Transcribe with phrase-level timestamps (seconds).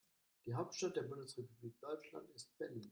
[0.47, 2.89] Die Hauptstadt der Bundesrepublik Deutschland ist Berlin